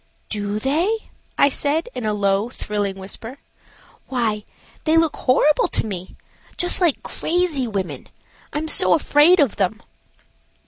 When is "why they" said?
4.07-4.97